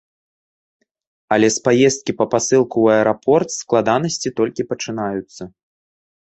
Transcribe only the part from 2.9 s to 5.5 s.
аэрапорт складанасці толькі пачынаюцца.